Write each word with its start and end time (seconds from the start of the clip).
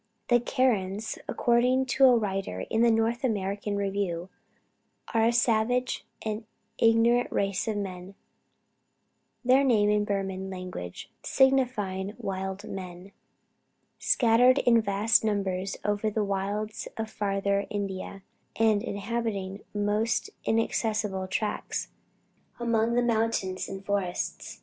The 0.29 0.39
Karens, 0.39 1.19
according 1.27 1.85
to 1.85 2.05
a 2.05 2.15
writer 2.17 2.61
in 2.71 2.81
the 2.81 2.89
North 2.89 3.23
American 3.23 3.75
Review, 3.77 4.29
are 5.13 5.25
a 5.25 5.31
savage 5.31 6.07
and 6.25 6.43
ignorant 6.79 7.31
race 7.31 7.67
of 7.67 7.77
men, 7.77 8.15
(their 9.45 9.63
name 9.63 9.91
in 9.91 9.99
the 9.99 10.05
Burman 10.07 10.49
language 10.49 11.11
signifying 11.21 12.15
wild 12.17 12.63
men,) 12.67 13.11
scattered 13.99 14.57
in 14.57 14.81
vast 14.81 15.23
numbers 15.23 15.77
over 15.85 16.09
the 16.09 16.23
wilds 16.23 16.87
of 16.97 17.07
Farther 17.11 17.67
India, 17.69 18.23
and 18.55 18.81
inhabiting 18.81 19.59
almost 19.75 20.31
inaccessible 20.45 21.27
tracts, 21.27 21.89
among 22.59 22.95
the 22.95 23.03
mountains 23.03 23.69
and 23.69 23.85
forests. 23.85 24.59